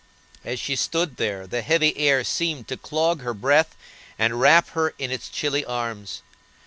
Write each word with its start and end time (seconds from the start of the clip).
As 0.43 0.59
she 0.59 0.75
stood 0.75 1.17
there 1.17 1.45
the 1.45 1.61
heavy 1.61 1.95
air 1.95 2.23
seemed 2.23 2.67
to 2.69 2.75
clog 2.75 3.21
her 3.21 3.35
breath 3.35 3.75
and 4.17 4.39
wrap 4.41 4.69
her 4.69 4.95
in 4.97 5.11
its 5.11 5.29
chilly 5.29 5.63
arms. 5.63 6.23